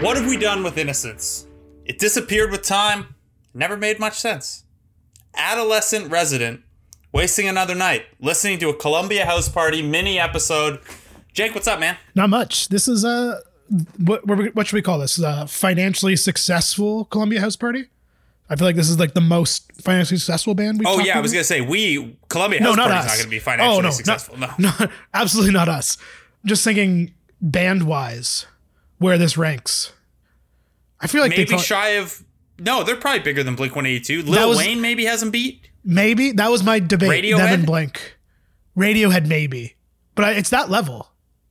What 0.00 0.18
have 0.18 0.26
we 0.26 0.36
done 0.36 0.62
with 0.62 0.76
innocence? 0.76 1.46
It 1.86 1.98
disappeared 1.98 2.50
with 2.50 2.60
time, 2.60 3.14
never 3.54 3.78
made 3.78 3.98
much 3.98 4.18
sense. 4.18 4.64
Adolescent 5.34 6.10
resident, 6.10 6.60
wasting 7.12 7.48
another 7.48 7.74
night, 7.74 8.04
listening 8.20 8.58
to 8.58 8.68
a 8.68 8.74
Columbia 8.76 9.24
House 9.24 9.48
Party 9.48 9.80
mini 9.80 10.18
episode. 10.18 10.80
Jake, 11.32 11.54
what's 11.54 11.66
up, 11.66 11.80
man? 11.80 11.96
Not 12.14 12.28
much. 12.28 12.68
This 12.68 12.88
is 12.88 13.04
a 13.04 13.40
what 13.96 14.26
what 14.26 14.54
what 14.54 14.66
should 14.66 14.76
we 14.76 14.82
call 14.82 14.98
this? 14.98 15.18
A 15.18 15.46
financially 15.46 16.14
successful 16.14 17.06
Columbia 17.06 17.40
House 17.40 17.56
Party. 17.56 17.86
I 18.50 18.56
feel 18.56 18.66
like 18.66 18.76
this 18.76 18.90
is 18.90 18.98
like 18.98 19.14
the 19.14 19.22
most 19.22 19.72
financially 19.80 20.18
successful 20.18 20.54
band 20.54 20.78
we've 20.78 20.86
Oh 20.86 21.00
yeah, 21.00 21.16
I 21.16 21.22
was 21.22 21.32
gonna 21.32 21.42
say 21.42 21.62
we 21.62 22.18
Columbia 22.28 22.60
no, 22.60 22.68
House 22.68 22.76
not 22.76 22.90
Party's 22.90 23.04
us. 23.06 23.16
not 23.16 23.22
gonna 23.22 23.30
be 23.30 23.38
financially 23.38 23.78
oh, 23.78 23.80
no, 23.80 23.90
successful. 23.90 24.36
Not, 24.36 24.58
no. 24.58 24.72
no, 24.80 24.86
absolutely 25.14 25.54
not 25.54 25.70
us. 25.70 25.96
Just 26.44 26.62
thinking 26.64 27.14
band 27.40 27.84
wise, 27.84 28.44
where 28.98 29.16
this 29.16 29.38
ranks. 29.38 29.92
I 31.08 31.12
feel 31.12 31.22
like 31.22 31.32
they 31.32 31.44
maybe 31.44 31.58
shy 31.58 31.88
of 31.90 32.22
no, 32.58 32.82
they're 32.82 32.96
probably 32.96 33.20
bigger 33.20 33.42
than 33.42 33.54
Blink 33.54 33.76
One 33.76 33.86
Eighty 33.86 34.00
Two. 34.00 34.22
Lil 34.22 34.50
was- 34.50 34.58
Wayne 34.58 34.80
maybe 34.80 35.04
hasn't 35.04 35.32
beat. 35.32 35.68
maybe 35.84 36.32
that 36.32 36.50
was 36.50 36.62
my 36.62 36.78
debate. 36.78 37.24
Radiohead? 37.24 37.36
Devin 37.38 37.64
Blink, 37.64 38.16
Radiohead 38.76 39.26
maybe, 39.26 39.76
but 40.14 40.24
I, 40.24 40.32
it's 40.32 40.50
that 40.50 40.70
level. 40.70 41.10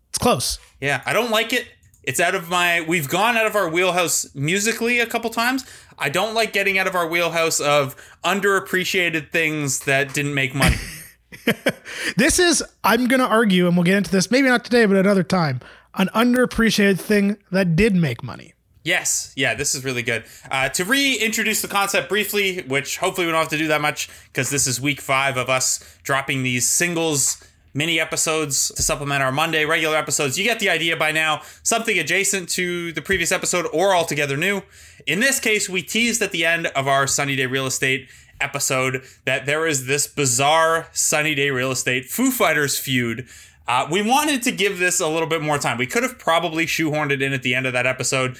It's 0.09 0.17
close. 0.17 0.59
Yeah, 0.79 1.01
I 1.05 1.13
don't 1.13 1.31
like 1.31 1.51
it. 1.53 1.67
It's 2.03 2.19
out 2.19 2.35
of 2.35 2.49
my. 2.49 2.81
We've 2.81 3.09
gone 3.09 3.35
out 3.37 3.45
of 3.47 3.55
our 3.55 3.69
wheelhouse 3.69 4.27
musically 4.35 4.99
a 4.99 5.05
couple 5.05 5.29
times. 5.31 5.65
I 5.97 6.09
don't 6.09 6.33
like 6.33 6.53
getting 6.53 6.77
out 6.77 6.87
of 6.87 6.95
our 6.95 7.07
wheelhouse 7.07 7.59
of 7.59 7.95
underappreciated 8.23 9.31
things 9.31 9.79
that 9.81 10.13
didn't 10.13 10.33
make 10.33 10.53
money. 10.53 10.75
This 12.17 12.39
is, 12.39 12.63
I'm 12.83 13.07
going 13.07 13.19
to 13.19 13.27
argue, 13.27 13.67
and 13.67 13.75
we'll 13.75 13.83
get 13.83 13.97
into 13.97 14.11
this 14.11 14.31
maybe 14.31 14.47
not 14.47 14.63
today, 14.63 14.85
but 14.85 14.95
another 14.95 15.23
time, 15.23 15.59
an 15.95 16.07
underappreciated 16.15 16.99
thing 16.99 17.37
that 17.51 17.75
did 17.75 17.95
make 17.95 18.23
money. 18.23 18.53
Yes, 18.85 19.33
yeah, 19.35 19.53
this 19.53 19.75
is 19.75 19.83
really 19.83 20.03
good. 20.03 20.23
Uh, 20.49 20.69
to 20.69 20.85
reintroduce 20.85 21.61
the 21.61 21.67
concept 21.67 22.07
briefly, 22.07 22.61
which 22.61 22.99
hopefully 22.99 23.27
we 23.27 23.33
don't 23.33 23.41
have 23.41 23.49
to 23.49 23.57
do 23.57 23.67
that 23.67 23.81
much 23.81 24.09
because 24.27 24.49
this 24.49 24.65
is 24.65 24.79
week 24.79 25.01
five 25.01 25.35
of 25.35 25.49
us 25.49 25.97
dropping 26.03 26.43
these 26.43 26.65
singles 26.65 27.43
mini 27.73 27.99
episodes 27.99 28.71
to 28.73 28.81
supplement 28.81 29.21
our 29.21 29.33
Monday 29.33 29.65
regular 29.65 29.97
episodes. 29.97 30.39
You 30.39 30.45
get 30.45 30.59
the 30.59 30.69
idea 30.69 30.95
by 30.95 31.11
now. 31.11 31.41
Something 31.61 31.99
adjacent 31.99 32.47
to 32.51 32.93
the 32.93 33.01
previous 33.01 33.33
episode 33.33 33.67
or 33.73 33.93
altogether 33.93 34.37
new. 34.37 34.61
In 35.05 35.19
this 35.19 35.41
case, 35.41 35.67
we 35.69 35.83
teased 35.83 36.21
at 36.21 36.31
the 36.31 36.45
end 36.45 36.67
of 36.67 36.87
our 36.87 37.05
Sunny 37.05 37.35
Day 37.35 37.45
Real 37.45 37.65
Estate 37.67 38.07
episode 38.39 39.03
that 39.25 39.45
there 39.45 39.67
is 39.67 39.85
this 39.87 40.07
bizarre 40.07 40.87
Sunny 40.93 41.35
Day 41.35 41.49
Real 41.49 41.71
Estate 41.71 42.05
Foo 42.05 42.31
Fighters 42.31 42.79
feud. 42.79 43.27
Uh, 43.67 43.87
we 43.89 44.01
wanted 44.01 44.43
to 44.43 44.51
give 44.51 44.77
this 44.77 44.99
a 44.99 45.07
little 45.07 45.27
bit 45.27 45.41
more 45.41 45.57
time. 45.57 45.77
We 45.77 45.87
could 45.87 46.03
have 46.03 46.19
probably 46.19 46.65
shoehorned 46.65 47.11
it 47.11 47.21
in 47.21 47.33
at 47.33 47.43
the 47.43 47.55
end 47.55 47.65
of 47.65 47.73
that 47.73 47.87
episode. 47.87 48.37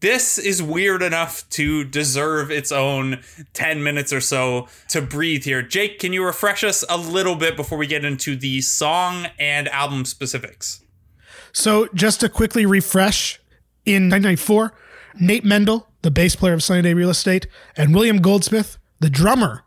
This 0.00 0.38
is 0.38 0.62
weird 0.62 1.02
enough 1.02 1.48
to 1.50 1.82
deserve 1.82 2.50
its 2.50 2.70
own 2.70 3.20
10 3.52 3.82
minutes 3.82 4.12
or 4.12 4.20
so 4.20 4.68
to 4.90 5.02
breathe 5.02 5.44
here. 5.44 5.60
Jake, 5.62 5.98
can 5.98 6.12
you 6.12 6.24
refresh 6.24 6.62
us 6.62 6.84
a 6.88 6.96
little 6.96 7.34
bit 7.34 7.56
before 7.56 7.78
we 7.78 7.86
get 7.86 8.04
into 8.04 8.36
the 8.36 8.60
song 8.60 9.26
and 9.38 9.68
album 9.68 10.04
specifics? 10.04 10.82
So, 11.52 11.88
just 11.94 12.20
to 12.20 12.28
quickly 12.28 12.64
refresh, 12.64 13.40
in 13.84 14.10
1994, 14.10 14.74
Nate 15.18 15.44
Mendel, 15.44 15.88
the 16.02 16.10
bass 16.10 16.36
player 16.36 16.52
of 16.52 16.62
Sunny 16.62 16.82
Day 16.82 16.94
Real 16.94 17.10
Estate, 17.10 17.46
and 17.76 17.94
William 17.94 18.18
Goldsmith, 18.18 18.78
the 19.00 19.10
drummer 19.10 19.64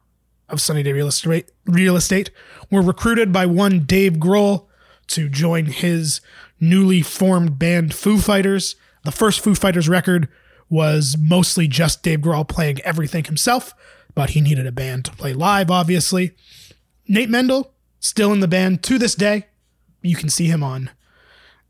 of 0.47 0.61
Sunny 0.61 0.83
Day 0.83 0.93
Real 0.93 1.07
Estate, 1.07 1.51
Real 1.65 1.95
Estate 1.95 2.29
were 2.69 2.81
recruited 2.81 3.33
by 3.33 3.45
one 3.45 3.81
Dave 3.81 4.13
Grohl 4.13 4.67
to 5.07 5.27
join 5.27 5.65
his 5.65 6.21
newly 6.59 7.01
formed 7.01 7.57
band 7.57 7.93
Foo 7.93 8.19
Fighters. 8.19 8.75
The 9.03 9.11
first 9.11 9.39
Foo 9.39 9.55
Fighters 9.55 9.89
record 9.89 10.27
was 10.69 11.17
mostly 11.19 11.67
just 11.67 12.03
Dave 12.03 12.19
Grohl 12.19 12.47
playing 12.47 12.79
everything 12.81 13.25
himself, 13.25 13.73
but 14.15 14.31
he 14.31 14.41
needed 14.41 14.65
a 14.65 14.71
band 14.71 15.05
to 15.05 15.11
play 15.11 15.33
live, 15.33 15.69
obviously. 15.69 16.31
Nate 17.07 17.29
Mendel, 17.29 17.73
still 17.99 18.31
in 18.31 18.39
the 18.39 18.47
band 18.47 18.83
to 18.83 18.97
this 18.97 19.15
day. 19.15 19.47
You 20.01 20.15
can 20.15 20.29
see 20.29 20.45
him 20.45 20.63
on 20.63 20.89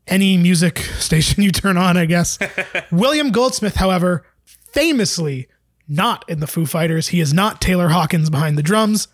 any 0.06 0.36
music 0.36 0.78
station 0.98 1.42
you 1.42 1.50
turn 1.50 1.76
on, 1.76 1.96
I 1.96 2.06
guess. 2.06 2.38
William 2.92 3.30
Goldsmith, 3.30 3.76
however, 3.76 4.24
famously 4.44 5.48
not 5.88 6.24
in 6.28 6.40
the 6.40 6.46
Foo 6.46 6.66
Fighters. 6.66 7.08
He 7.08 7.20
is 7.20 7.34
not 7.34 7.60
Taylor 7.60 7.88
Hawkins 7.88 8.30
behind 8.30 8.56
the 8.56 8.62
drums. 8.62 9.08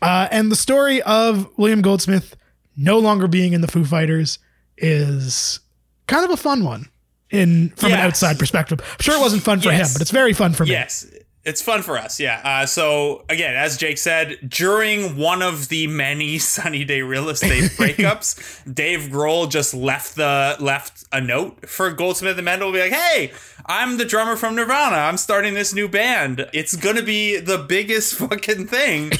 Uh, 0.00 0.28
and 0.30 0.50
the 0.50 0.56
story 0.56 1.02
of 1.02 1.48
William 1.56 1.82
Goldsmith 1.82 2.36
no 2.76 2.98
longer 2.98 3.26
being 3.26 3.52
in 3.52 3.60
the 3.60 3.68
Foo 3.68 3.84
Fighters 3.84 4.38
is 4.76 5.60
kind 6.06 6.24
of 6.24 6.30
a 6.30 6.36
fun 6.36 6.64
one 6.64 6.88
in 7.34 7.70
from 7.76 7.92
an 7.92 7.98
outside 7.98 8.38
perspective. 8.38 8.80
I'm 8.80 9.02
sure 9.02 9.16
it 9.16 9.20
wasn't 9.20 9.42
fun 9.42 9.60
for 9.60 9.70
Yes. 9.70 9.90
him, 9.90 9.94
but 9.94 10.02
it's 10.02 10.10
very 10.10 10.32
fun 10.32 10.52
for 10.52 10.64
me. 10.64 10.70
Yes, 10.72 11.06
it's 11.44 11.60
fun 11.60 11.82
for 11.82 11.98
us. 11.98 12.18
Yeah. 12.18 12.40
Uh, 12.42 12.66
so 12.66 13.24
again, 13.28 13.54
as 13.54 13.76
Jake 13.76 13.98
said, 13.98 14.38
during 14.48 15.16
one 15.16 15.42
of 15.42 15.68
the 15.68 15.86
many 15.86 16.38
Sunny 16.54 16.84
Day 16.84 17.02
Real 17.02 17.28
Estate 17.28 17.64
breakups, 17.76 18.72
Dave 18.72 19.10
Grohl 19.10 19.50
just 19.50 19.74
left 19.74 20.16
the 20.16 20.56
left 20.58 21.04
a 21.12 21.20
note 21.20 21.68
for 21.68 21.90
Goldsmith 21.90 22.38
and 22.38 22.44
Mendel, 22.44 22.70
to 22.70 22.72
be 22.72 22.80
like, 22.80 22.92
"Hey, 22.92 23.32
I'm 23.66 23.98
the 23.98 24.04
drummer 24.04 24.36
from 24.36 24.56
Nirvana. 24.56 24.96
I'm 24.96 25.16
starting 25.16 25.54
this 25.54 25.74
new 25.74 25.88
band. 25.88 26.48
It's 26.52 26.76
gonna 26.76 27.02
be 27.02 27.38
the 27.38 27.58
biggest 27.58 28.14
fucking 28.18 28.66
thing." 28.66 29.12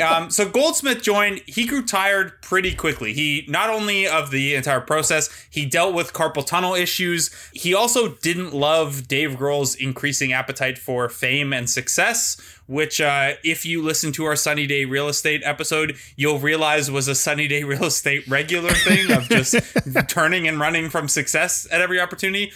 um, 0.00 0.30
so 0.30 0.48
Goldsmith 0.48 1.02
joined. 1.02 1.40
He 1.46 1.66
grew 1.66 1.84
tired 1.84 2.40
pretty 2.42 2.74
quickly. 2.74 3.12
He 3.12 3.46
not 3.48 3.70
only 3.70 4.06
of 4.06 4.30
the 4.30 4.54
entire 4.54 4.80
process, 4.80 5.30
he 5.50 5.64
dealt 5.64 5.94
with 5.94 6.12
carpal 6.12 6.44
tunnel 6.44 6.74
issues. 6.74 7.30
He 7.52 7.72
also 7.74 8.08
didn't 8.16 8.52
love 8.52 9.08
Dave 9.08 9.32
Grohl's 9.32 9.74
increasing 9.74 10.32
appetite 10.32 10.78
for 10.78 11.08
fame 11.08 11.52
and 11.52 11.61
and 11.62 11.70
Success, 11.70 12.36
which, 12.66 13.00
uh, 13.00 13.34
if 13.44 13.64
you 13.64 13.82
listen 13.82 14.10
to 14.12 14.24
our 14.24 14.34
Sunny 14.34 14.66
Day 14.66 14.84
Real 14.84 15.08
Estate 15.08 15.42
episode, 15.44 15.96
you'll 16.16 16.40
realize 16.40 16.90
was 16.90 17.06
a 17.06 17.14
Sunny 17.14 17.46
Day 17.46 17.62
Real 17.62 17.84
Estate 17.84 18.26
regular 18.26 18.72
thing 18.72 19.12
of 19.12 19.28
just 19.28 19.54
turning 20.08 20.48
and 20.48 20.58
running 20.58 20.90
from 20.90 21.06
success 21.06 21.68
at 21.70 21.80
every 21.80 22.00
opportunity. 22.00 22.52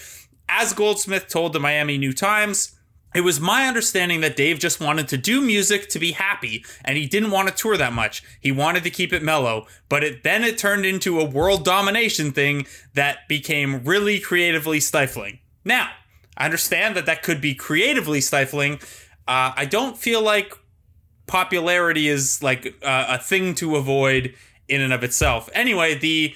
As 0.49 0.73
Goldsmith 0.73 1.29
told 1.29 1.53
the 1.53 1.61
Miami 1.61 1.99
New 1.99 2.12
Times, 2.12 2.75
it 3.14 3.20
was 3.20 3.41
my 3.41 3.69
understanding 3.69 4.20
that 4.23 4.37
Dave 4.37 4.58
just 4.58 4.81
wanted 4.81 5.06
to 5.08 5.17
do 5.17 5.41
music 5.41 5.88
to 5.91 6.00
be 6.00 6.12
happy 6.12 6.64
and 6.85 6.99
he 6.99 7.06
didn't 7.06 7.31
want 7.31 7.49
to 7.49 7.55
tour 7.55 7.76
that 7.76 7.93
much. 7.93 8.25
He 8.41 8.50
wanted 8.50 8.82
to 8.82 8.91
keep 8.91 9.12
it 9.12 9.23
mellow, 9.23 9.67
but 9.88 10.03
it 10.03 10.25
then 10.25 10.43
it 10.43 10.58
turned 10.58 10.85
into 10.85 11.20
a 11.20 11.25
world 11.25 11.64
domination 11.64 12.32
thing 12.32 12.67
that 12.94 13.29
became 13.29 13.85
really 13.85 14.19
creatively 14.19 14.81
stifling. 14.81 15.38
Now, 15.64 15.91
I 16.36 16.44
understand 16.44 16.96
that 16.96 17.06
that 17.06 17.22
could 17.22 17.40
be 17.40 17.54
creatively 17.54 18.20
stifling. 18.20 18.74
Uh, 19.26 19.52
I 19.56 19.64
don't 19.64 19.96
feel 19.96 20.22
like 20.22 20.52
popularity 21.26 22.08
is 22.08 22.42
like 22.42 22.76
uh, 22.82 23.06
a 23.08 23.18
thing 23.18 23.54
to 23.56 23.76
avoid 23.76 24.34
in 24.68 24.80
and 24.80 24.92
of 24.92 25.02
itself. 25.02 25.48
Anyway, 25.52 25.94
the 25.94 26.34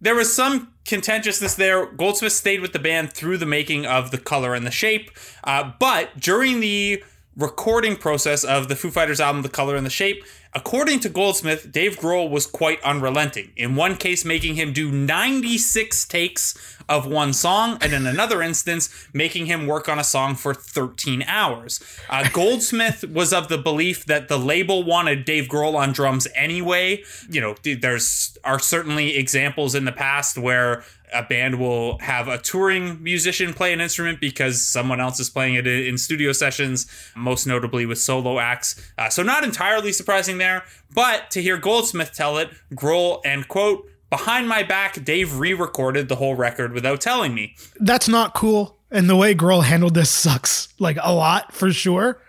there 0.00 0.14
was 0.14 0.34
some 0.34 0.72
contentiousness 0.84 1.54
there. 1.54 1.86
Goldsmith 1.86 2.32
stayed 2.32 2.60
with 2.60 2.72
the 2.72 2.78
band 2.78 3.12
through 3.14 3.38
the 3.38 3.46
making 3.46 3.86
of 3.86 4.10
The 4.10 4.18
Color 4.18 4.54
and 4.54 4.66
the 4.66 4.70
Shape, 4.70 5.10
uh, 5.44 5.72
but 5.78 6.18
during 6.18 6.60
the 6.60 7.02
recording 7.36 7.96
process 7.96 8.44
of 8.44 8.68
the 8.68 8.76
Foo 8.76 8.90
Fighters 8.90 9.20
album 9.20 9.42
The 9.42 9.48
Color 9.48 9.76
and 9.76 9.86
the 9.86 9.90
Shape, 9.90 10.24
according 10.52 11.00
to 11.00 11.08
Goldsmith, 11.08 11.72
Dave 11.72 11.98
Grohl 11.98 12.30
was 12.30 12.46
quite 12.46 12.82
unrelenting. 12.82 13.50
In 13.56 13.76
one 13.76 13.96
case, 13.96 14.24
making 14.24 14.54
him 14.54 14.72
do 14.72 14.90
96 14.90 16.06
takes 16.06 16.76
of 16.88 17.06
one 17.06 17.32
song, 17.32 17.78
and 17.80 17.92
in 17.92 18.06
another 18.06 18.42
instance, 18.42 19.08
making 19.12 19.46
him 19.46 19.66
work 19.66 19.88
on 19.88 19.98
a 19.98 20.04
song 20.04 20.34
for 20.34 20.54
13 20.54 21.22
hours. 21.26 21.80
Uh, 22.08 22.28
Goldsmith 22.32 23.04
was 23.08 23.32
of 23.32 23.48
the 23.48 23.58
belief 23.58 24.04
that 24.06 24.28
the 24.28 24.38
label 24.38 24.84
wanted 24.84 25.24
Dave 25.24 25.48
Grohl 25.48 25.74
on 25.74 25.92
drums 25.92 26.26
anyway. 26.34 27.02
You 27.30 27.40
know, 27.40 27.54
there's 27.62 28.36
are 28.44 28.58
certainly 28.58 29.16
examples 29.16 29.74
in 29.74 29.84
the 29.84 29.92
past 29.92 30.36
where 30.36 30.84
a 31.12 31.22
band 31.22 31.58
will 31.58 31.98
have 31.98 32.28
a 32.28 32.38
touring 32.38 33.02
musician 33.02 33.54
play 33.54 33.72
an 33.72 33.80
instrument 33.80 34.20
because 34.20 34.62
someone 34.62 35.00
else 35.00 35.20
is 35.20 35.30
playing 35.30 35.54
it 35.54 35.66
in 35.66 35.96
studio 35.96 36.32
sessions, 36.32 36.86
most 37.14 37.46
notably 37.46 37.86
with 37.86 37.98
solo 37.98 38.38
acts. 38.38 38.92
Uh, 38.98 39.08
so, 39.08 39.22
not 39.22 39.44
entirely 39.44 39.92
surprising 39.92 40.38
there, 40.38 40.64
but 40.92 41.30
to 41.30 41.40
hear 41.40 41.56
Goldsmith 41.56 42.12
tell 42.12 42.36
it, 42.38 42.50
Grohl 42.74 43.20
and 43.24 43.46
quote, 43.46 43.88
behind 44.16 44.48
my 44.48 44.62
back, 44.62 45.02
Dave 45.04 45.38
re 45.38 45.54
recorded 45.54 46.08
the 46.08 46.16
whole 46.16 46.34
record 46.34 46.72
without 46.72 47.00
telling 47.00 47.34
me. 47.34 47.54
That's 47.80 48.08
not 48.08 48.34
cool. 48.34 48.78
And 48.90 49.08
the 49.10 49.16
way 49.16 49.34
Grohl 49.34 49.64
handled 49.64 49.94
this 49.94 50.10
sucks 50.10 50.68
like 50.78 50.98
a 51.02 51.12
lot 51.12 51.52
for 51.52 51.72
sure. 51.72 52.20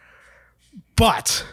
But 0.96 1.46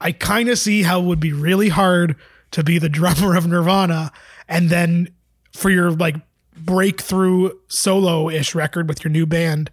I 0.00 0.12
kind 0.12 0.48
of 0.48 0.58
see 0.58 0.82
how 0.82 1.00
it 1.00 1.04
would 1.04 1.20
be 1.20 1.32
really 1.32 1.70
hard 1.70 2.16
to 2.52 2.62
be 2.62 2.78
the 2.78 2.88
drummer 3.00 3.36
of 3.36 3.46
Nirvana 3.46 4.12
and 4.48 4.70
then 4.70 5.08
for 5.52 5.70
your 5.70 5.90
like 5.90 6.16
breakthrough 6.56 7.50
solo 7.68 8.28
ish 8.30 8.54
record 8.54 8.88
with 8.88 9.02
your 9.02 9.10
new 9.10 9.26
band 9.26 9.70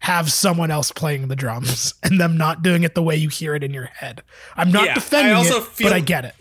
have 0.00 0.32
someone 0.32 0.70
else 0.70 0.90
playing 0.90 1.28
the 1.28 1.36
drums 1.36 1.94
and 2.02 2.20
them 2.20 2.36
not 2.36 2.62
doing 2.62 2.82
it 2.82 2.94
the 2.94 3.02
way 3.02 3.16
you 3.16 3.28
hear 3.28 3.54
it 3.54 3.62
in 3.62 3.72
your 3.72 3.84
head. 3.86 4.22
I'm 4.56 4.72
not 4.72 4.86
Yeah, 4.86 4.94
defending 4.94 5.32
I 5.32 5.36
also 5.36 5.58
it, 5.58 5.64
feel- 5.64 5.88
but 5.88 5.94
I 5.94 6.00
get 6.00 6.24
it. 6.24 6.34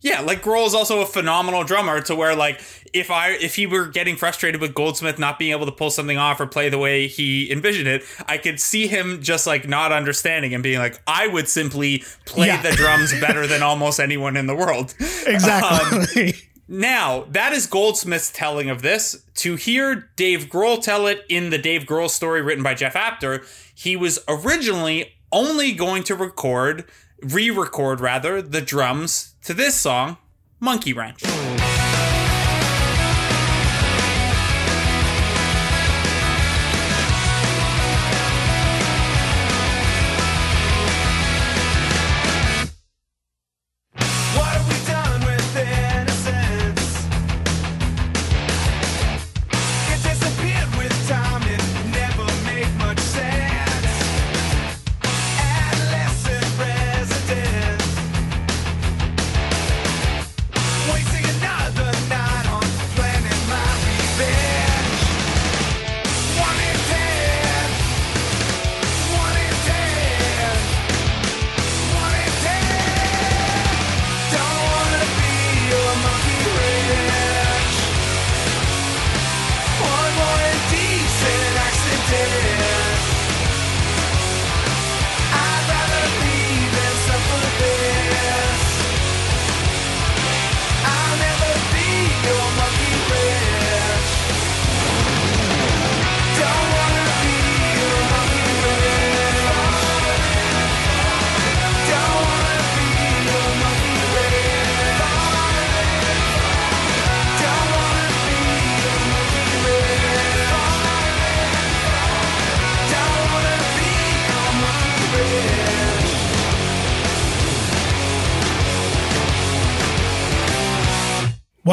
Yeah, 0.00 0.20
like 0.20 0.42
Grohl 0.42 0.66
is 0.66 0.74
also 0.74 1.00
a 1.00 1.06
phenomenal 1.06 1.64
drummer 1.64 2.00
to 2.02 2.14
where 2.14 2.36
like 2.36 2.60
if 2.92 3.10
I 3.10 3.30
if 3.32 3.56
he 3.56 3.66
were 3.66 3.86
getting 3.86 4.14
frustrated 4.14 4.60
with 4.60 4.74
Goldsmith 4.74 5.18
not 5.18 5.38
being 5.38 5.50
able 5.50 5.66
to 5.66 5.72
pull 5.72 5.90
something 5.90 6.16
off 6.18 6.38
or 6.40 6.46
play 6.46 6.68
the 6.68 6.78
way 6.78 7.08
he 7.08 7.50
envisioned 7.50 7.88
it, 7.88 8.04
I 8.28 8.38
could 8.38 8.60
see 8.60 8.86
him 8.86 9.22
just 9.22 9.46
like 9.46 9.66
not 9.66 9.90
understanding 9.92 10.54
and 10.54 10.62
being 10.62 10.78
like, 10.78 11.00
I 11.06 11.26
would 11.26 11.48
simply 11.48 12.04
play 12.26 12.46
Yeah. 12.48 12.62
the 12.62 12.72
drums 12.72 13.12
better 13.20 13.46
than 13.46 13.62
almost 13.62 13.98
anyone 13.98 14.36
in 14.36 14.46
the 14.46 14.54
world. 14.54 14.94
Exactly. 15.26 16.28
Um, 16.28 16.32
now, 16.68 17.26
that 17.30 17.52
is 17.52 17.66
Goldsmith's 17.68 18.32
telling 18.32 18.70
of 18.70 18.82
this. 18.82 19.24
To 19.36 19.54
hear 19.56 20.10
Dave 20.16 20.46
Grohl 20.46 20.82
tell 20.82 21.06
it 21.06 21.24
in 21.28 21.50
the 21.50 21.58
Dave 21.58 21.82
Grohl 21.82 22.10
story 22.10 22.42
written 22.42 22.64
by 22.64 22.74
Jeff 22.74 22.96
Apter, 22.96 23.44
he 23.74 23.96
was 23.96 24.18
originally 24.28 25.12
only 25.30 25.72
going 25.72 26.02
to 26.04 26.14
record, 26.16 26.84
re 27.22 27.50
record 27.50 28.00
rather, 28.00 28.42
the 28.42 28.60
drums 28.60 29.35
to 29.46 29.54
this 29.54 29.76
song, 29.76 30.16
Monkey 30.58 30.92
Wrench. 30.92 31.22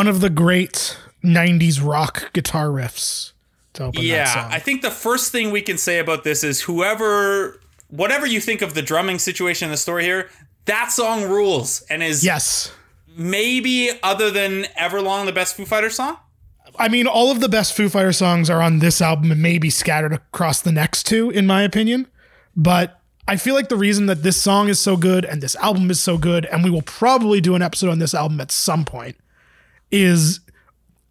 One 0.03 0.10
of 0.10 0.19
the 0.19 0.29
great 0.29 0.98
90s 1.24 1.81
rock 1.81 2.33
guitar 2.33 2.67
riffs 2.67 3.31
to 3.72 3.86
open 3.86 4.01
that 4.01 4.05
Yeah. 4.05 4.50
I 4.51 4.60
think 4.60 4.81
the 4.81 4.91
first 4.91 5.31
thing 5.31 5.50
we 5.50 5.62
can 5.62 5.77
say 5.77 5.98
about 5.98 6.25
this 6.25 6.43
is 6.43 6.60
whoever, 6.60 7.62
whatever 7.88 8.27
you 8.27 8.41
think 8.41 8.62
of 8.62 8.74
the 8.74 8.81
drumming 8.81 9.17
situation 9.17 9.67
in 9.67 9.72
the 9.72 9.77
story 9.77 10.03
here, 10.03 10.29
that 10.65 10.91
song 10.91 11.29
rules 11.29 11.83
and 11.89 12.03
is 12.03 12.22
yes. 12.22 12.74
maybe 13.15 13.91
other 14.03 14.29
than 14.29 14.63
Everlong 14.77 15.25
the 15.25 15.31
best 15.31 15.55
Foo 15.55 15.63
Fighters 15.63 15.95
song. 15.95 16.17
I 16.77 16.89
mean, 16.89 17.07
all 17.07 17.31
of 17.31 17.39
the 17.39 17.48
best 17.48 17.72
Foo 17.74 17.88
Fighter 17.88 18.12
songs 18.12 18.50
are 18.50 18.62
on 18.62 18.79
this 18.79 19.01
album 19.01 19.31
and 19.31 19.41
maybe 19.41 19.69
scattered 19.69 20.12
across 20.12 20.62
the 20.62 20.74
next 20.74 21.03
two, 21.03 21.29
in 21.29 21.48
my 21.48 21.62
opinion. 21.62 22.07
But 22.57 23.00
I 23.25 23.38
feel 23.38 23.55
like 23.55 23.69
the 23.69 23.77
reason 23.77 24.07
that 24.07 24.22
this 24.22 24.36
song 24.36 24.67
is 24.67 24.81
so 24.81 24.98
good 24.98 25.24
and 25.24 25.41
this 25.41 25.55
album 25.55 25.89
is 25.89 26.01
so 26.01 26.17
good, 26.17 26.45
and 26.48 26.62
we 26.62 26.69
will 26.69 26.81
probably 26.81 27.39
do 27.39 27.55
an 27.55 27.62
episode 27.62 27.89
on 27.89 28.00
this 28.00 28.13
album 28.13 28.41
at 28.41 28.51
some 28.51 28.83
point, 28.83 29.15
is 29.92 30.40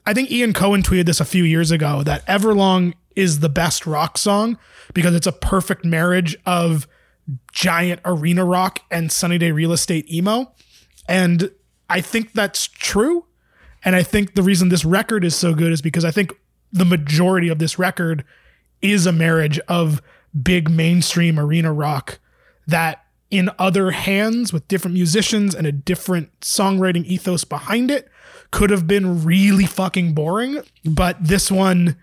I 0.04 0.14
think 0.14 0.30
Ian 0.30 0.52
Cohen 0.52 0.82
tweeted 0.82 1.06
this 1.06 1.20
a 1.20 1.24
few 1.24 1.44
years 1.44 1.70
ago 1.70 2.02
that 2.02 2.26
Everlong 2.26 2.94
is 3.14 3.40
the 3.40 3.48
best 3.48 3.86
rock 3.86 4.18
song 4.18 4.58
because 4.94 5.14
it's 5.14 5.26
a 5.26 5.32
perfect 5.32 5.84
marriage 5.84 6.36
of 6.44 6.88
giant 7.52 8.00
arena 8.04 8.44
rock 8.44 8.80
and 8.90 9.12
Sunny 9.12 9.38
Day 9.38 9.52
Real 9.52 9.72
Estate 9.72 10.10
emo. 10.12 10.52
And 11.08 11.50
I 11.88 12.00
think 12.00 12.32
that's 12.32 12.66
true. 12.66 13.26
And 13.84 13.94
I 13.94 14.02
think 14.02 14.34
the 14.34 14.42
reason 14.42 14.68
this 14.68 14.84
record 14.84 15.24
is 15.24 15.36
so 15.36 15.54
good 15.54 15.72
is 15.72 15.82
because 15.82 16.04
I 16.04 16.10
think 16.10 16.34
the 16.72 16.84
majority 16.84 17.48
of 17.48 17.58
this 17.58 17.78
record 17.78 18.24
is 18.80 19.06
a 19.06 19.12
marriage 19.12 19.58
of 19.68 20.02
big 20.42 20.70
mainstream 20.70 21.38
arena 21.38 21.72
rock 21.72 22.18
that 22.66 23.04
in 23.30 23.50
other 23.58 23.90
hands 23.92 24.52
with 24.52 24.66
different 24.68 24.94
musicians 24.94 25.54
and 25.54 25.66
a 25.66 25.72
different 25.72 26.40
songwriting 26.40 27.04
ethos 27.04 27.44
behind 27.44 27.90
it 27.90 28.08
could 28.52 28.70
have 28.70 28.86
been 28.86 29.24
really 29.24 29.66
fucking 29.66 30.12
boring, 30.14 30.60
but 30.84 31.16
this 31.20 31.50
one 31.50 31.96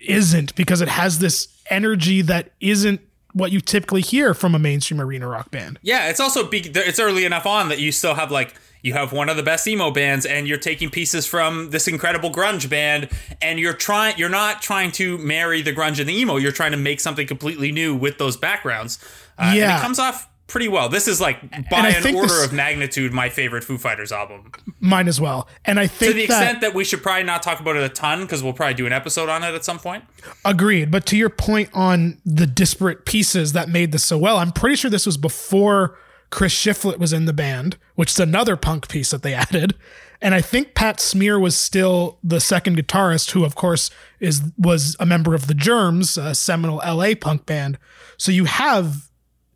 isn't 0.00 0.54
because 0.54 0.80
it 0.80 0.88
has 0.88 1.18
this 1.18 1.48
energy 1.70 2.22
that 2.22 2.50
isn't 2.60 3.00
what 3.32 3.50
you 3.50 3.60
typically 3.60 4.00
hear 4.00 4.32
from 4.34 4.54
a 4.54 4.58
mainstream 4.58 5.00
arena 5.00 5.26
rock 5.26 5.50
band. 5.50 5.78
Yeah, 5.82 6.08
it's 6.08 6.20
also 6.20 6.46
be- 6.48 6.70
it's 6.74 6.98
early 7.00 7.24
enough 7.24 7.44
on 7.46 7.68
that 7.68 7.80
you 7.80 7.90
still 7.92 8.14
have 8.14 8.30
like 8.30 8.54
you 8.82 8.92
have 8.92 9.12
one 9.12 9.28
of 9.30 9.36
the 9.36 9.42
best 9.42 9.66
emo 9.66 9.90
bands 9.90 10.24
and 10.26 10.46
you're 10.46 10.58
taking 10.58 10.90
pieces 10.90 11.26
from 11.26 11.70
this 11.70 11.88
incredible 11.88 12.30
grunge 12.30 12.68
band 12.70 13.08
and 13.42 13.58
you're 13.58 13.72
trying 13.72 14.16
you're 14.18 14.28
not 14.28 14.62
trying 14.62 14.92
to 14.92 15.18
marry 15.18 15.62
the 15.62 15.72
grunge 15.72 15.98
and 15.98 16.08
the 16.08 16.16
emo 16.16 16.36
you're 16.36 16.52
trying 16.52 16.70
to 16.72 16.76
make 16.76 17.00
something 17.00 17.26
completely 17.26 17.72
new 17.72 17.94
with 17.94 18.18
those 18.18 18.36
backgrounds 18.36 18.98
uh, 19.38 19.44
and 19.46 19.56
Yeah. 19.58 19.78
it 19.78 19.80
comes 19.80 19.98
off 19.98 20.28
pretty 20.46 20.68
well 20.68 20.88
this 20.88 21.08
is 21.08 21.20
like 21.20 21.40
by 21.70 21.88
an 21.88 22.14
order 22.14 22.28
this- 22.28 22.44
of 22.46 22.52
magnitude 22.52 23.12
my 23.12 23.28
favorite 23.28 23.64
foo 23.64 23.78
fighters 23.78 24.12
album 24.12 24.50
Mine 24.80 25.08
as 25.08 25.18
well. 25.20 25.48
And 25.64 25.80
I 25.80 25.86
think 25.86 26.12
to 26.12 26.14
the 26.18 26.26
that 26.26 26.40
extent 26.42 26.60
that 26.60 26.74
we 26.74 26.84
should 26.84 27.02
probably 27.02 27.22
not 27.24 27.42
talk 27.42 27.60
about 27.60 27.76
it 27.76 27.82
a 27.82 27.88
ton 27.88 28.20
because 28.22 28.42
we'll 28.42 28.52
probably 28.52 28.74
do 28.74 28.84
an 28.86 28.92
episode 28.92 29.30
on 29.30 29.42
it 29.42 29.54
at 29.54 29.64
some 29.64 29.78
point 29.78 30.04
Agreed. 30.44 30.90
But 30.90 31.06
to 31.06 31.16
your 31.16 31.30
point 31.30 31.70
on 31.72 32.20
the 32.26 32.46
disparate 32.46 33.06
pieces 33.06 33.52
that 33.54 33.68
made 33.70 33.92
this 33.92 34.04
so 34.04 34.18
well, 34.18 34.36
I'm 34.36 34.52
pretty 34.52 34.76
sure 34.76 34.90
this 34.90 35.06
was 35.06 35.16
before 35.16 35.96
Chris 36.30 36.52
Shiflett 36.54 36.98
was 36.98 37.12
in 37.12 37.24
the 37.24 37.32
band, 37.32 37.76
which 37.94 38.10
is 38.10 38.20
another 38.20 38.56
punk 38.56 38.88
piece 38.88 39.10
that 39.10 39.22
they 39.22 39.32
added. 39.46 39.74
And 40.20 40.34
I 40.34 40.40
think 40.40 40.74
Pat 40.74 41.00
Smear 41.00 41.38
was 41.38 41.56
still 41.56 42.18
the 42.22 42.40
second 42.40 42.76
guitarist, 42.76 43.30
who 43.32 43.44
of 43.44 43.54
course 43.54 43.90
is 44.20 44.42
was 44.58 44.96
a 45.00 45.06
member 45.06 45.34
of 45.34 45.46
the 45.46 45.54
Germs, 45.54 46.18
a 46.18 46.34
seminal 46.34 46.76
LA 46.84 47.14
punk 47.18 47.46
band. 47.46 47.78
So 48.18 48.32
you 48.32 48.44
have 48.44 49.10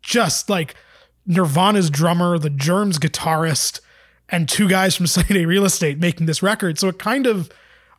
just 0.09 0.49
like 0.49 0.75
Nirvana's 1.27 1.89
drummer, 1.89 2.37
the 2.39 2.49
Germs 2.49 2.97
guitarist, 2.97 3.79
and 4.27 4.49
two 4.49 4.67
guys 4.67 4.95
from 4.95 5.07
Sunny 5.07 5.27
Day 5.29 5.45
Real 5.45 5.63
Estate 5.63 5.99
making 5.99 6.25
this 6.25 6.43
record. 6.43 6.79
So 6.79 6.89
it 6.89 6.99
kind 6.99 7.27
of, 7.27 7.49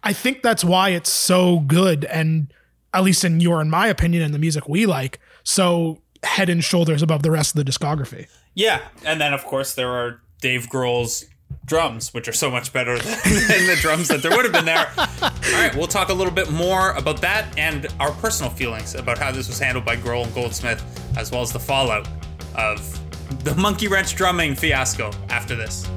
I 0.03 0.13
think 0.13 0.43
that's 0.43 0.65
why 0.65 0.91
it's 0.91 1.13
so 1.13 1.61
good, 1.61 2.05
and 2.07 2.53
at 2.93 3.05
least 3.05 3.25
in 3.25 3.41
your 3.41 3.61
and 3.61 3.71
my 3.71 3.87
opinion, 3.87 4.23
and 4.23 4.35
the 4.35 4.39
music 4.39 4.69
we 4.69 4.85
like, 4.85 5.21
so 5.45 6.03
head 6.25 6.51
and 6.51 6.63
shoulders 6.63 7.01
above 7.01 7.23
the 7.23 7.31
rest 7.31 7.57
of 7.57 7.65
the 7.65 7.71
discography. 7.71 8.27
Yeah, 8.55 8.81
and 9.07 9.21
then 9.21 9.33
of 9.33 9.45
course 9.45 9.75
there 9.75 9.91
are 9.91 10.21
Dave 10.41 10.69
Grohl's 10.69 11.25
drums, 11.65 12.13
which 12.13 12.27
are 12.27 12.33
so 12.33 12.51
much 12.51 12.73
better 12.73 12.99
than 12.99 13.67
the 13.67 13.79
drums 13.81 14.09
that 14.09 14.23
there 14.23 14.33
would 14.33 14.45
have 14.45 14.53
been 14.53 14.65
there. 14.65 14.91
All 15.53 15.57
right, 15.57 15.75
we'll 15.75 15.89
talk 15.89 16.11
a 16.11 16.15
little 16.15 16.33
bit 16.33 16.51
more 16.53 16.93
about 16.93 17.21
that 17.23 17.59
and 17.59 17.89
our 17.99 18.13
personal 18.13 18.51
feelings 18.51 18.95
about 18.95 19.19
how 19.19 19.33
this 19.33 19.49
was 19.49 19.59
handled 19.59 19.85
by 19.85 19.97
Grohl 19.97 20.25
and 20.25 20.33
Goldsmith, 20.33 20.81
as 21.19 21.33
well 21.33 21.43
as 21.43 21.53
the 21.53 21.59
fallout 21.59 22.07
of 22.55 23.45
the 23.45 23.55
monkey 23.57 23.89
wrench 23.89 24.15
drumming 24.15 24.55
fiasco 24.55 25.11
after 25.29 25.57
this. 25.57 25.89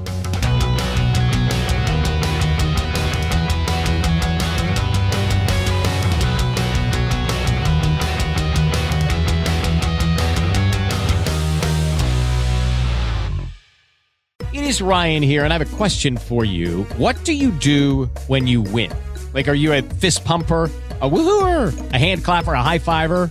It 14.52 14.64
is 14.64 14.82
Ryan 14.82 15.22
here, 15.22 15.44
and 15.44 15.52
I 15.52 15.58
have 15.58 15.72
a 15.72 15.76
question 15.76 16.16
for 16.16 16.44
you. 16.44 16.84
What 16.96 17.22
do 17.24 17.32
you 17.32 17.52
do 17.52 18.06
when 18.26 18.48
you 18.48 18.62
win? 18.62 18.92
Like, 19.34 19.48
are 19.48 19.54
you 19.54 19.72
a 19.72 19.82
fist 19.82 20.24
pumper? 20.24 20.70
A 21.00 21.10
woohooer, 21.10 21.92
a 21.92 21.98
hand 21.98 22.24
clapper, 22.24 22.54
a 22.54 22.62
high 22.62 22.78
fiver. 22.78 23.30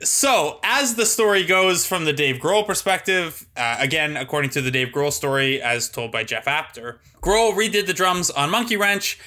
So, 0.00 0.60
as 0.62 0.94
the 0.94 1.04
story 1.04 1.44
goes 1.44 1.84
from 1.84 2.04
the 2.04 2.12
Dave 2.12 2.36
Grohl 2.36 2.64
perspective, 2.64 3.44
uh, 3.56 3.78
again, 3.80 4.16
according 4.16 4.50
to 4.50 4.62
the 4.62 4.70
Dave 4.70 4.88
Grohl 4.88 5.12
story 5.12 5.60
as 5.60 5.88
told 5.88 6.12
by 6.12 6.22
Jeff 6.22 6.46
Apter, 6.46 7.00
Grohl 7.20 7.52
redid 7.52 7.86
the 7.86 7.92
drums 7.92 8.30
on 8.30 8.48
Monkey 8.48 8.76
Wrench 8.76 9.18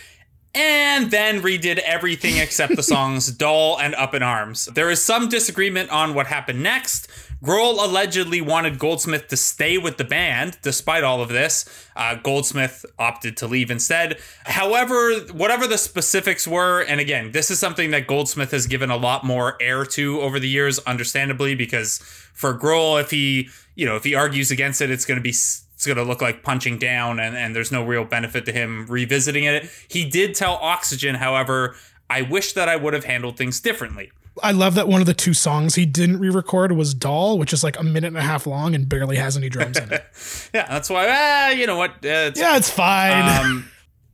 and 0.55 1.11
then 1.11 1.41
redid 1.41 1.79
everything 1.79 2.37
except 2.37 2.77
the 2.77 2.83
songs 2.95 3.29
Doll 3.33 3.81
and 3.81 3.93
Up 3.95 4.13
in 4.13 4.23
Arms. 4.23 4.69
There 4.73 4.89
is 4.89 5.03
some 5.03 5.27
disagreement 5.27 5.89
on 5.89 6.13
what 6.13 6.27
happened 6.27 6.63
next. 6.63 7.09
Grohl 7.43 7.83
allegedly 7.83 8.39
wanted 8.39 8.77
Goldsmith 8.77 9.27
to 9.29 9.37
stay 9.37 9.77
with 9.77 9.97
the 9.97 10.03
band 10.03 10.59
despite 10.61 11.03
all 11.03 11.21
of 11.21 11.29
this. 11.29 11.87
Uh, 11.95 12.15
Goldsmith 12.15 12.85
opted 12.99 13.35
to 13.37 13.47
leave 13.47 13.71
instead. 13.71 14.19
However, 14.45 15.13
whatever 15.31 15.65
the 15.65 15.79
specifics 15.79 16.47
were, 16.47 16.81
and 16.81 16.99
again, 16.99 17.31
this 17.31 17.49
is 17.49 17.57
something 17.57 17.89
that 17.91 18.05
Goldsmith 18.05 18.51
has 18.51 18.67
given 18.67 18.91
a 18.91 18.97
lot 18.97 19.23
more 19.23 19.57
air 19.59 19.85
to 19.85 20.21
over 20.21 20.39
the 20.39 20.49
years, 20.49 20.77
understandably, 20.79 21.55
because 21.55 21.97
for 21.97 22.57
Grohl, 22.57 23.01
if 23.01 23.09
he, 23.09 23.49
you 23.73 23.87
know, 23.87 23.95
if 23.95 24.03
he 24.03 24.13
argues 24.13 24.51
against 24.51 24.79
it, 24.79 24.91
it's 24.91 25.05
going 25.05 25.17
to 25.17 25.23
be 25.23 25.29
it's 25.81 25.87
going 25.87 25.97
to 25.97 26.03
look 26.03 26.21
like 26.21 26.43
punching 26.43 26.77
down 26.77 27.19
and, 27.19 27.35
and 27.35 27.55
there's 27.55 27.71
no 27.71 27.83
real 27.83 28.05
benefit 28.05 28.45
to 28.45 28.51
him 28.51 28.85
revisiting 28.87 29.45
it. 29.45 29.67
He 29.87 30.07
did 30.07 30.35
tell 30.35 30.59
Oxygen, 30.61 31.15
however, 31.15 31.75
I 32.07 32.21
wish 32.21 32.53
that 32.53 32.69
I 32.69 32.75
would 32.75 32.93
have 32.93 33.05
handled 33.05 33.35
things 33.35 33.59
differently. 33.59 34.11
I 34.41 34.51
love 34.51 34.75
that 34.75 34.87
one 34.87 35.01
of 35.01 35.07
the 35.07 35.13
two 35.13 35.33
songs 35.33 35.75
he 35.75 35.85
didn't 35.85 36.19
re-record 36.19 36.71
was 36.71 36.93
"Doll," 36.93 37.37
which 37.37 37.51
is 37.53 37.63
like 37.63 37.77
a 37.79 37.83
minute 37.83 38.07
and 38.07 38.17
a 38.17 38.21
half 38.21 38.47
long 38.47 38.73
and 38.75 38.87
barely 38.87 39.17
has 39.17 39.35
any 39.35 39.49
drums 39.49 39.77
in 39.77 39.91
it. 39.91 40.05
Yeah, 40.53 40.67
that's 40.67 40.89
why, 40.89 41.07
ah, 41.09 41.49
you 41.49 41.65
know 41.67 41.77
what? 41.77 41.91
Uh, 41.91 42.29
it's 42.29 42.39
yeah, 42.39 42.57
it's 42.57 42.69
fine. 42.69 43.45
Um, 43.45 43.69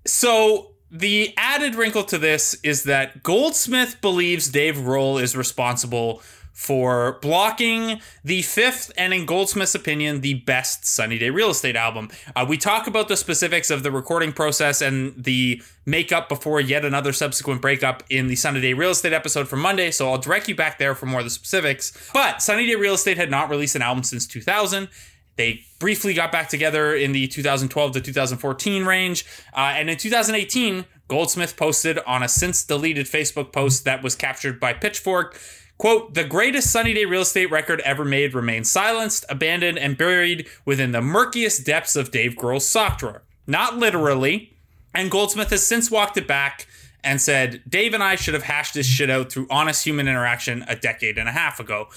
so 0.06 0.72
the 0.90 1.34
added 1.38 1.76
wrinkle 1.76 2.04
to 2.06 2.18
this 2.18 2.56
is 2.64 2.84
that 2.84 3.24
Goldsmith 3.24 4.00
believes 4.02 4.50
Dave 4.50 4.76
Grohl 4.76 5.22
is 5.22 5.36
responsible 5.36 6.22
for 6.58 7.20
blocking 7.22 8.02
the 8.24 8.42
fifth 8.42 8.92
and 8.98 9.14
in 9.14 9.28
Goldsmith's 9.28 9.76
opinion 9.76 10.22
the 10.22 10.34
best 10.34 10.88
Sunny 10.88 11.20
Day 11.20 11.30
Real 11.30 11.52
Estate 11.52 11.76
album. 11.76 12.10
Uh, 12.36 12.48
we 12.50 12.58
talk 12.58 12.88
about 12.88 13.10
the 13.10 13.16
specifics 13.16 13.70
of 13.70 13.84
the 13.84 13.92
recording 13.92 14.34
process 14.34 14.82
and 14.82 15.14
the 15.24 15.62
makeup 15.86 16.28
before 16.28 16.60
yet 16.60 16.84
another 16.84 17.14
subsequent 17.14 17.62
breakup 17.62 18.02
in 18.10 18.26
the 18.26 18.36
Sunny 18.36 18.60
Day 18.60 18.74
Real 18.74 18.90
Estate 18.90 19.14
episode 19.14 19.48
from 19.48 19.60
Monday, 19.60 19.92
so 19.92 20.10
I'll 20.10 20.18
direct 20.18 20.48
you 20.48 20.56
back 20.56 20.80
there 20.80 20.96
for 20.96 21.06
more 21.06 21.20
of 21.20 21.28
the 21.28 21.30
specifics. 21.30 22.10
But 22.12 22.42
Sunny 22.42 22.66
Day 22.66 22.74
Real 22.74 22.96
Estate 22.96 23.18
had 23.18 23.30
not 23.30 23.52
released 23.52 23.76
an 23.76 23.84
album 23.84 24.04
since 24.04 24.26
2000. 24.26 24.90
They 25.38 25.64
briefly 25.80 26.14
got 26.14 26.32
back 26.32 26.50
together 26.50 26.96
in 26.96 27.12
the 27.14 27.28
2012 27.28 27.94
to 27.94 28.02
2014 28.02 28.86
range. 28.86 29.26
Uh, 29.54 29.74
and 29.76 29.90
in 29.90 29.98
2018, 29.98 30.86
Goldsmith 31.08 31.56
posted 31.56 32.00
on 32.00 32.24
a 32.24 32.28
since 32.28 32.64
deleted 32.64 33.06
Facebook 33.06 33.54
post 33.54 33.86
that 33.86 34.04
was 34.04 34.16
captured 34.16 34.60
by 34.60 34.74
Pitchfork 34.74 35.40
quote, 35.78 36.14
the 36.14 36.24
greatest 36.24 36.72
Sunny 36.72 36.94
Day 36.94 37.06
real 37.06 37.22
estate 37.22 37.52
record 37.52 37.82
ever 37.82 38.04
made 38.04 38.34
remains 38.34 38.70
silenced, 38.70 39.26
abandoned, 39.30 39.78
and 39.78 39.98
buried 39.98 40.48
within 40.66 40.92
the 40.92 41.02
murkiest 41.02 41.66
depths 41.66 41.96
of 41.96 42.12
Dave 42.12 42.36
Grohl's 42.36 42.68
sock 42.68 43.00
drawer. 43.00 43.24
Not 43.46 43.78
literally. 43.78 44.54
And 44.94 45.12
Goldsmith 45.12 45.52
has 45.52 45.66
since 45.66 45.92
walked 45.92 46.18
it 46.18 46.28
back 46.28 46.68
and 47.04 47.22
said, 47.22 47.62
Dave 47.68 47.94
and 47.94 48.04
I 48.04 48.16
should 48.16 48.34
have 48.34 48.44
hashed 48.44 48.74
this 48.74 48.88
shit 48.88 49.10
out 49.10 49.32
through 49.32 49.48
honest 49.50 49.86
human 49.86 50.08
interaction 50.08 50.66
a 50.68 50.76
decade 50.76 51.18
and 51.18 51.30
a 51.30 51.32
half 51.32 51.60
ago. 51.60 51.88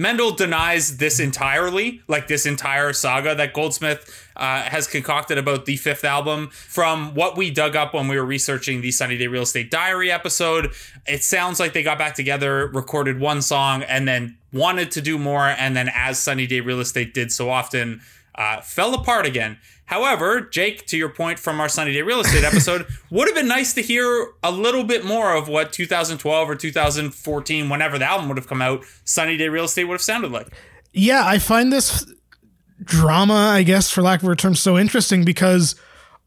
Mendel 0.00 0.30
denies 0.32 0.96
this 0.96 1.20
entirely, 1.20 2.00
like 2.08 2.26
this 2.26 2.46
entire 2.46 2.94
saga 2.94 3.34
that 3.34 3.52
Goldsmith 3.52 4.30
uh, 4.34 4.62
has 4.62 4.86
concocted 4.86 5.36
about 5.36 5.66
the 5.66 5.76
fifth 5.76 6.04
album. 6.04 6.48
From 6.52 7.14
what 7.14 7.36
we 7.36 7.50
dug 7.50 7.76
up 7.76 7.92
when 7.92 8.08
we 8.08 8.16
were 8.16 8.24
researching 8.24 8.80
the 8.80 8.92
Sunny 8.92 9.18
Day 9.18 9.26
Real 9.26 9.42
Estate 9.42 9.70
Diary 9.70 10.10
episode, 10.10 10.72
it 11.06 11.22
sounds 11.22 11.60
like 11.60 11.74
they 11.74 11.82
got 11.82 11.98
back 11.98 12.14
together, 12.14 12.68
recorded 12.68 13.20
one 13.20 13.42
song, 13.42 13.82
and 13.82 14.08
then 14.08 14.38
wanted 14.54 14.90
to 14.92 15.02
do 15.02 15.18
more. 15.18 15.48
And 15.48 15.76
then, 15.76 15.90
as 15.94 16.18
Sunny 16.18 16.46
Day 16.46 16.60
Real 16.60 16.80
Estate 16.80 17.12
did 17.12 17.30
so 17.30 17.50
often, 17.50 18.00
uh, 18.40 18.62
fell 18.62 18.94
apart 18.94 19.26
again. 19.26 19.58
However, 19.84 20.40
Jake, 20.40 20.86
to 20.86 20.96
your 20.96 21.10
point 21.10 21.38
from 21.38 21.60
our 21.60 21.68
Sunny 21.68 21.92
Day 21.92 22.00
Real 22.00 22.20
Estate 22.20 22.42
episode, 22.42 22.86
would 23.10 23.28
have 23.28 23.34
been 23.34 23.48
nice 23.48 23.74
to 23.74 23.82
hear 23.82 24.32
a 24.42 24.50
little 24.50 24.82
bit 24.82 25.04
more 25.04 25.34
of 25.34 25.46
what 25.46 25.74
2012 25.74 26.48
or 26.48 26.54
2014, 26.54 27.68
whenever 27.68 27.98
the 27.98 28.06
album 28.06 28.28
would 28.28 28.38
have 28.38 28.46
come 28.46 28.62
out, 28.62 28.82
Sunny 29.04 29.36
Day 29.36 29.50
Real 29.50 29.64
Estate 29.64 29.84
would 29.84 29.94
have 29.94 30.00
sounded 30.00 30.32
like. 30.32 30.48
yeah, 30.94 31.22
I 31.26 31.38
find 31.38 31.70
this 31.70 32.10
drama, 32.82 33.34
I 33.34 33.62
guess, 33.62 33.90
for 33.90 34.00
lack 34.00 34.22
of 34.22 34.28
a 34.30 34.34
term, 34.34 34.54
so 34.54 34.78
interesting 34.78 35.22
because 35.22 35.74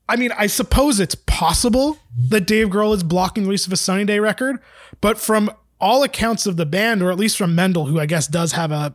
I 0.07 0.17
mean, 0.17 0.31
I 0.37 0.45
suppose 0.45 0.99
it's 0.99 1.15
possible 1.15 1.97
that 2.29 2.45
Dave 2.45 2.67
Grohl 2.67 2.93
is 2.93 3.01
blocking 3.01 3.43
the 3.43 3.49
release 3.49 3.65
of 3.65 3.73
a 3.73 3.77
Sunny 3.77 4.05
Day 4.05 4.19
record, 4.19 4.59
but 5.01 5.17
from 5.17 5.49
all 5.81 6.03
accounts 6.03 6.45
of 6.45 6.57
the 6.57 6.65
band, 6.65 7.01
or 7.01 7.09
at 7.09 7.17
least 7.17 7.37
from 7.37 7.55
Mendel, 7.55 7.87
who 7.87 7.99
I 7.99 8.05
guess 8.05 8.27
does 8.27 8.51
have 8.51 8.71
a 8.71 8.93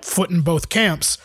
foot 0.00 0.30
in 0.30 0.40
both 0.40 0.70
camps, 0.70 1.18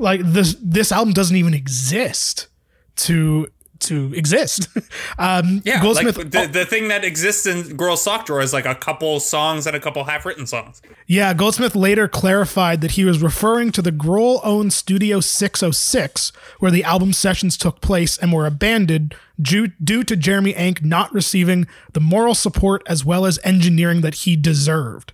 like 0.00 0.20
this 0.24 0.56
this 0.60 0.92
album 0.92 1.12
doesn't 1.12 1.36
even 1.36 1.54
exist 1.54 2.48
to 2.96 3.48
to 3.80 4.12
exist. 4.14 4.68
um, 5.18 5.62
Yeah, 5.64 5.82
Goldsmith. 5.82 6.16
like 6.16 6.30
the, 6.30 6.46
the 6.46 6.66
thing 6.66 6.88
that 6.88 7.04
exists 7.04 7.46
in 7.46 7.76
Grohl's 7.76 8.02
Sock 8.02 8.26
Drawer 8.26 8.40
is 8.42 8.52
like 8.52 8.66
a 8.66 8.74
couple 8.74 9.18
songs 9.20 9.66
and 9.66 9.74
a 9.74 9.80
couple 9.80 10.04
half-written 10.04 10.46
songs. 10.46 10.82
Yeah, 11.06 11.32
Goldsmith 11.34 11.74
later 11.74 12.06
clarified 12.06 12.82
that 12.82 12.92
he 12.92 13.04
was 13.04 13.22
referring 13.22 13.72
to 13.72 13.82
the 13.82 13.90
Grohl 13.90 14.40
owned 14.44 14.72
Studio 14.72 15.20
606, 15.20 16.32
where 16.58 16.70
the 16.70 16.84
album 16.84 17.12
sessions 17.12 17.56
took 17.56 17.80
place 17.80 18.18
and 18.18 18.32
were 18.32 18.46
abandoned 18.46 19.14
due, 19.40 19.68
due 19.82 20.04
to 20.04 20.16
Jeremy 20.16 20.52
Enigk 20.52 20.84
not 20.84 21.12
receiving 21.12 21.66
the 21.92 22.00
moral 22.00 22.34
support 22.34 22.82
as 22.86 23.04
well 23.04 23.24
as 23.24 23.38
engineering 23.44 24.02
that 24.02 24.14
he 24.14 24.36
deserved. 24.36 25.12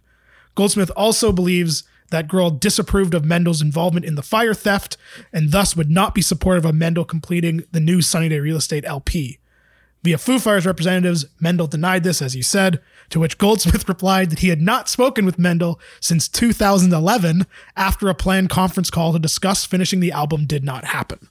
Goldsmith 0.54 0.90
also 0.96 1.32
believes 1.32 1.84
that 2.10 2.28
Grohl 2.28 2.58
disapproved 2.58 3.14
of 3.14 3.24
Mendel's 3.24 3.62
involvement 3.62 4.06
in 4.06 4.14
the 4.14 4.22
fire 4.22 4.54
theft 4.54 4.96
and 5.32 5.50
thus 5.52 5.76
would 5.76 5.90
not 5.90 6.14
be 6.14 6.22
supportive 6.22 6.64
of 6.64 6.74
Mendel 6.74 7.04
completing 7.04 7.64
the 7.72 7.80
new 7.80 8.00
Sunny 8.02 8.28
Day 8.28 8.38
Real 8.40 8.56
Estate 8.56 8.84
LP. 8.86 9.38
Via 10.04 10.18
Foo 10.18 10.38
Fighters 10.38 10.66
representatives, 10.66 11.24
Mendel 11.40 11.66
denied 11.66 12.04
this, 12.04 12.22
as 12.22 12.32
he 12.34 12.42
said, 12.42 12.80
to 13.10 13.18
which 13.18 13.38
Goldsmith 13.38 13.88
replied 13.88 14.30
that 14.30 14.38
he 14.38 14.50
had 14.50 14.60
not 14.60 14.88
spoken 14.88 15.26
with 15.26 15.38
Mendel 15.38 15.80
since 16.00 16.28
2011 16.28 17.44
after 17.76 18.08
a 18.08 18.14
planned 18.14 18.48
conference 18.50 18.88
call 18.90 19.12
to 19.12 19.18
discuss 19.18 19.64
finishing 19.64 19.98
the 19.98 20.12
album 20.12 20.46
did 20.46 20.62
not 20.62 20.84
happen. 20.84 21.28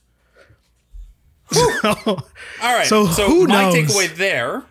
All 1.84 2.24
right. 2.62 2.88
So 2.88 3.06
So, 3.08 3.28
who 3.28 3.48
my 3.48 3.64
knows? 3.70 3.76
takeaway 3.76 4.14
there 4.16 4.64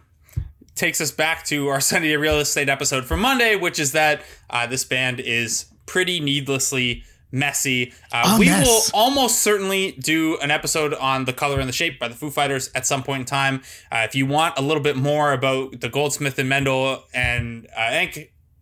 takes 0.75 1.01
us 1.01 1.11
back 1.13 1.45
to 1.47 1.69
our 1.69 1.81
Sunny 1.81 2.09
Day 2.09 2.17
Real 2.17 2.39
Estate 2.41 2.69
episode 2.69 3.05
from 3.05 3.21
Monday, 3.21 3.55
which 3.57 3.79
is 3.79 3.93
that 3.93 4.23
uh, 4.51 4.67
this 4.67 4.85
band 4.85 5.21
is 5.21 5.67
pretty 5.87 6.21
needlessly 6.21 7.05
messy. 7.35 7.93
Uh, 8.13 8.37
we 8.39 8.47
mess. 8.47 8.67
will 8.67 8.99
almost 8.99 9.41
certainly 9.41 9.93
do 9.99 10.39
an 10.39 10.51
episode 10.51 10.95
on 10.95 11.25
the 11.25 11.33
color 11.33 11.59
and 11.59 11.69
the 11.69 11.73
shape 11.73 11.99
by 11.99 12.09
the 12.09 12.15
Foo 12.15 12.31
Fighters 12.31 12.71
at 12.75 12.87
some 12.87 13.03
point 13.03 13.21
in 13.21 13.27
time. 13.27 13.61
Uh, 13.91 14.07
if 14.09 14.15
you 14.15 14.25
want 14.25 14.57
a 14.57 14.63
little 14.63 14.83
bit 14.83 14.97
more 14.97 15.33
about 15.33 15.81
the 15.81 15.89
Goldsmith 15.89 16.39
and 16.39 16.49
Mendel 16.49 17.03
and 17.13 17.67
uh, 17.77 18.07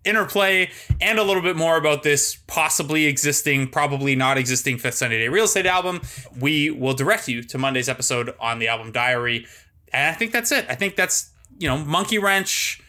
interplay 0.05 0.71
and 1.01 1.19
a 1.19 1.23
little 1.23 1.43
bit 1.43 1.55
more 1.55 1.77
about 1.77 2.03
this 2.03 2.37
possibly 2.47 3.07
existing, 3.07 3.69
probably 3.69 4.17
not 4.17 4.39
existing 4.39 4.79
Fifth 4.79 4.95
Sunny 4.95 5.19
Day 5.19 5.29
Real 5.29 5.45
Estate 5.45 5.67
album, 5.67 6.01
we 6.41 6.71
will 6.71 6.95
direct 6.95 7.29
you 7.29 7.43
to 7.43 7.59
Monday's 7.59 7.89
episode 7.89 8.35
on 8.41 8.59
the 8.59 8.69
album 8.69 8.91
Diary. 8.91 9.47
And 9.93 10.09
I 10.09 10.15
think 10.19 10.33
that's 10.33 10.51
it. 10.51 10.65
I 10.69 10.75
think 10.75 10.97
that's, 10.97 11.31
you 11.59 11.69
know, 11.69 11.79
Monkey 11.79 12.19
Wrench. 12.19 12.82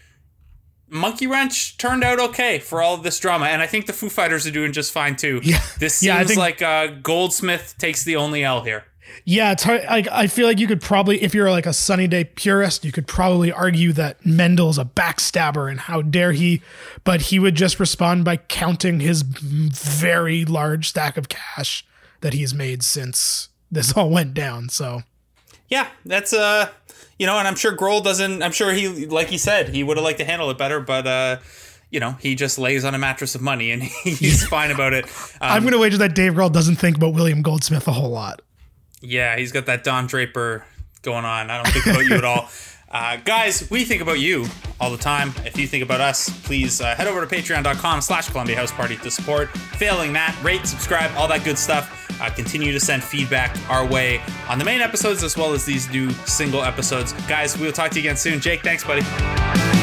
Monkey 0.89 1.25
Wrench 1.27 1.77
turned 1.77 2.03
out 2.03 2.19
okay 2.19 2.59
for 2.59 2.81
all 2.81 2.93
of 2.93 3.03
this 3.03 3.19
drama, 3.19 3.45
and 3.45 3.61
I 3.61 3.67
think 3.67 3.87
the 3.87 3.93
Foo 3.93 4.09
Fighters 4.09 4.45
are 4.45 4.51
doing 4.51 4.71
just 4.73 4.91
fine 4.91 5.15
too. 5.15 5.39
Yeah. 5.43 5.59
This 5.79 5.95
seems 5.95 6.07
Yeah, 6.07 6.23
think- 6.23 6.39
like 6.39 6.61
uh, 6.61 6.87
Goldsmith 7.01 7.75
takes 7.79 8.03
the 8.03 8.15
only 8.15 8.43
L 8.43 8.61
here. 8.63 8.83
Yeah, 9.25 9.51
it's 9.51 9.63
hard. 9.63 9.83
Like, 9.83 10.07
I 10.11 10.27
feel 10.27 10.47
like 10.47 10.59
you 10.59 10.65
could 10.65 10.81
probably, 10.81 11.21
if 11.21 11.35
you're 11.35 11.51
like 11.51 11.65
a 11.65 11.73
Sunny 11.73 12.07
Day 12.07 12.23
purist, 12.23 12.83
you 12.83 12.91
could 12.91 13.05
probably 13.05 13.51
argue 13.51 13.91
that 13.93 14.25
Mendel's 14.25 14.77
a 14.79 14.85
backstabber 14.85 15.69
and 15.69 15.79
how 15.81 16.01
dare 16.01 16.31
he, 16.31 16.61
but 17.03 17.23
he 17.23 17.37
would 17.37 17.53
just 17.55 17.79
respond 17.79 18.25
by 18.25 18.37
counting 18.37 19.01
his 19.01 19.21
very 19.21 20.45
large 20.45 20.87
stack 20.89 21.17
of 21.17 21.29
cash 21.29 21.85
that 22.21 22.33
he's 22.33 22.53
made 22.53 22.81
since 22.83 23.49
this 23.71 23.93
all 23.97 24.09
went 24.09 24.33
down. 24.33 24.69
So, 24.69 25.03
Yeah, 25.69 25.87
that's 26.05 26.33
uh, 26.33 26.69
you 27.20 27.25
know, 27.25 27.38
and 27.38 27.48
I'm 27.48 27.55
sure 27.55 27.75
Grohl 27.75 28.03
doesn't. 28.03 28.41
I'm 28.41 28.51
sure 28.51 28.74
he, 28.74 29.05
like 29.05 29.27
he 29.27 29.38
said, 29.38 29.70
he 29.70 29.84
would 29.84 29.98
have 29.98 30.03
liked 30.03 30.20
to 30.20 30.25
handle 30.25 30.50
it 30.50 30.58
better, 30.58 30.79
but 30.79 31.08
uh, 31.08 31.38
you 31.89 32.00
know, 32.00 32.12
he 32.20 32.36
just 32.36 32.58
lays 32.58 32.84
on 32.84 32.96
a 32.96 32.98
mattress 32.98 33.36
of 33.36 33.41
money 33.41 33.72
and 33.72 33.84
he's 34.03 34.46
fine 34.48 34.72
about 34.72 34.93
it. 34.93 35.05
Um, 35.05 35.12
I'm 35.41 35.62
going 35.62 35.74
to 35.74 35.79
wager 35.79 35.98
that 35.98 36.15
Dave 36.15 36.34
Grohl 36.34 36.51
doesn't 36.51 36.77
think 36.77 36.98
about 36.98 37.13
William 37.13 37.41
Goldsmith 37.41 37.88
a 37.88 37.91
whole 37.91 38.10
lot. 38.10 38.41
Yeah, 39.01 39.38
he's 39.38 39.51
got 39.51 39.67
that 39.67 39.84
Don 39.84 40.08
Draper 40.08 40.65
going 41.03 41.25
on. 41.25 41.51
I 41.51 41.61
don't 41.61 41.72
think 41.72 41.85
about 41.85 42.05
you 42.05 42.16
at 42.16 42.25
all. 42.25 42.50
Uh, 42.94 43.18
guys, 43.25 43.68
we 43.72 43.83
think 43.83 44.03
about 44.03 44.20
you 44.20 44.46
all 44.79 44.92
the 44.92 44.98
time. 45.00 45.33
If 45.46 45.57
you 45.57 45.66
think 45.66 45.83
about 45.83 46.00
us, 46.00 46.29
please 46.44 46.79
uh, 46.79 46.94
head 46.94 47.07
over 47.07 47.25
to 47.25 47.35
patreon.com 47.35 48.01
slash 48.01 48.29
Columbia 48.29 48.55
House 48.55 48.72
Party 48.72 48.98
to 48.98 49.09
support. 49.09 49.50
Failing 49.57 50.14
that, 50.14 50.37
rate, 50.44 50.68
subscribe, 50.68 51.09
all 51.18 51.27
that 51.29 51.44
good 51.44 51.57
stuff. 51.57 52.02
Uh, 52.21 52.29
continue 52.29 52.71
to 52.71 52.79
send 52.79 53.03
feedback 53.03 53.55
our 53.69 53.85
way 53.85 54.21
on 54.47 54.57
the 54.57 54.65
main 54.65 54.81
episodes 54.81 55.23
as 55.23 55.37
well 55.37 55.53
as 55.53 55.65
these 55.65 55.89
new 55.89 56.09
single 56.25 56.63
episodes. 56.63 57.13
Guys, 57.27 57.57
we 57.57 57.65
will 57.65 57.73
talk 57.73 57.91
to 57.91 57.99
you 57.99 58.01
again 58.01 58.17
soon. 58.17 58.39
Jake, 58.39 58.61
thanks, 58.61 58.83
buddy. 58.83 59.82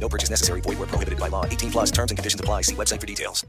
No 0.00 0.08
purchase 0.08 0.30
necessary. 0.30 0.62
Void 0.62 0.78
where 0.78 0.88
prohibited 0.88 1.20
by 1.20 1.28
law. 1.28 1.44
18 1.44 1.70
plus 1.70 1.90
terms 1.90 2.10
and 2.10 2.18
conditions 2.18 2.40
apply. 2.40 2.62
See 2.62 2.74
website 2.74 3.00
for 3.00 3.06
details. 3.06 3.44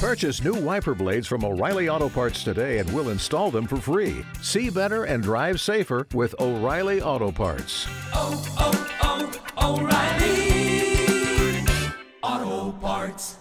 Purchase 0.00 0.44
new 0.44 0.52
wiper 0.52 0.94
blades 0.94 1.26
from 1.26 1.44
O'Reilly 1.44 1.88
Auto 1.88 2.10
Parts 2.10 2.44
today 2.44 2.78
and 2.78 2.92
we'll 2.92 3.08
install 3.08 3.50
them 3.50 3.66
for 3.66 3.76
free. 3.76 4.22
See 4.42 4.68
better 4.68 5.04
and 5.04 5.22
drive 5.22 5.62
safer 5.62 6.06
with 6.12 6.34
O'Reilly 6.38 7.00
Auto 7.00 7.32
Parts. 7.32 7.86
Oh, 8.12 8.44
oh, 8.58 9.40
oh, 9.56 9.80
O'Reilly. 9.80 11.64
Auto 12.22 12.72
Parts. 12.78 13.38